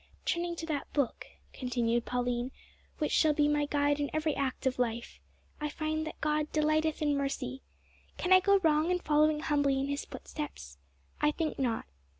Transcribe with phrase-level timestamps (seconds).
[0.25, 2.49] "Turning to that Book," continued Pauline,
[2.97, 5.19] "which shall be my guide in every act of life,
[5.59, 7.61] I find that God `delighteth in mercy.'
[8.17, 10.79] Can I go wrong in following humbly in His footsteps?
[11.21, 11.85] I think not.